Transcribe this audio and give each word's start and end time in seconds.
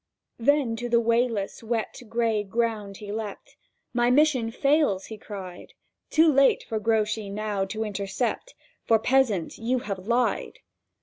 Then 0.39 0.75
to 0.77 0.89
the 0.89 0.99
wayless 0.99 1.61
wet 1.61 2.01
gray 2.09 2.41
ground 2.43 2.97
he 2.97 3.11
leapt; 3.11 3.55
"My 3.93 4.09
mission 4.09 4.49
fails!" 4.49 5.05
he 5.05 5.17
cried; 5.19 5.73
"Too 6.09 6.33
late 6.33 6.63
for 6.67 6.79
Grouchy 6.79 7.29
now 7.29 7.65
to 7.65 7.83
intercept, 7.85 8.55
For, 8.83 8.97
peasant, 8.97 9.59
you 9.59 9.77
have 9.85 9.99
lied!" 9.99 10.57